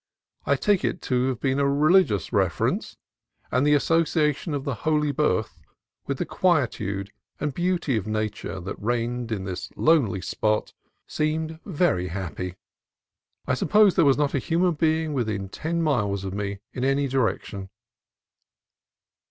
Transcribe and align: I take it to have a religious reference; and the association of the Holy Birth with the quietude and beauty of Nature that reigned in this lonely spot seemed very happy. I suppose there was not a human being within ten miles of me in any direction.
I 0.47 0.55
take 0.55 0.83
it 0.83 0.99
to 1.03 1.27
have 1.27 1.43
a 1.45 1.69
religious 1.69 2.33
reference; 2.33 2.97
and 3.51 3.67
the 3.67 3.75
association 3.75 4.55
of 4.55 4.63
the 4.63 4.73
Holy 4.73 5.11
Birth 5.11 5.59
with 6.07 6.17
the 6.17 6.25
quietude 6.25 7.11
and 7.39 7.53
beauty 7.53 7.97
of 7.97 8.07
Nature 8.07 8.59
that 8.61 8.81
reigned 8.81 9.31
in 9.31 9.43
this 9.43 9.69
lonely 9.75 10.19
spot 10.21 10.73
seemed 11.05 11.59
very 11.65 12.07
happy. 12.07 12.55
I 13.45 13.53
suppose 13.53 13.93
there 13.93 14.03
was 14.03 14.17
not 14.17 14.33
a 14.33 14.39
human 14.39 14.73
being 14.73 15.13
within 15.13 15.49
ten 15.49 15.83
miles 15.83 16.23
of 16.23 16.33
me 16.33 16.61
in 16.73 16.83
any 16.83 17.07
direction. 17.07 17.69